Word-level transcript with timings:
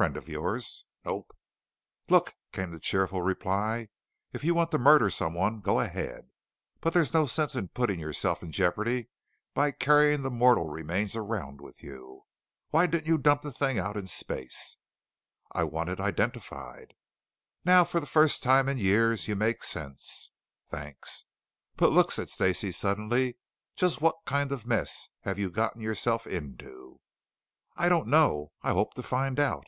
"Friend 0.00 0.16
of 0.16 0.30
yours?" 0.30 0.86
"Nope." 1.04 1.36
"Look," 2.08 2.34
came 2.52 2.70
the 2.70 2.80
cheerful 2.80 3.20
reply, 3.20 3.90
"if 4.32 4.42
you 4.42 4.54
want 4.54 4.70
to 4.70 4.78
murder 4.78 5.10
someone, 5.10 5.60
go 5.60 5.78
ahead. 5.78 6.30
But 6.80 6.94
there's 6.94 7.12
no 7.12 7.26
sense 7.26 7.54
in 7.54 7.68
putting 7.68 8.00
yourself 8.00 8.42
in 8.42 8.50
jeopardy 8.50 9.10
by 9.52 9.72
carrying 9.72 10.22
the 10.22 10.30
mortal 10.30 10.70
remains 10.70 11.14
around 11.14 11.60
with 11.60 11.82
you. 11.82 12.22
Why 12.70 12.86
didn't 12.86 13.08
you 13.08 13.18
dump 13.18 13.42
the 13.42 13.52
thing 13.52 13.78
out 13.78 13.98
in 13.98 14.06
space?" 14.06 14.78
"I 15.52 15.64
want 15.64 15.90
it 15.90 16.00
identified." 16.00 16.94
"Now, 17.66 17.84
for 17.84 18.00
the 18.00 18.06
first 18.06 18.42
time 18.42 18.70
in 18.70 18.78
years, 18.78 19.28
you 19.28 19.36
make 19.36 19.62
sense." 19.62 20.30
"Thanks." 20.66 21.26
"But 21.76 21.92
look," 21.92 22.10
said 22.10 22.30
Stacey 22.30 22.72
suddenly, 22.72 23.36
"just 23.76 24.00
what 24.00 24.16
kind 24.24 24.50
of 24.50 24.64
mess 24.66 25.10
have 25.24 25.38
you 25.38 25.50
gotten 25.50 25.82
yourself 25.82 26.26
into?" 26.26 27.02
"I 27.76 27.90
don't 27.90 28.08
know. 28.08 28.52
I 28.62 28.72
hope 28.72 28.94
to 28.94 29.02
find 29.02 29.38
out." 29.38 29.66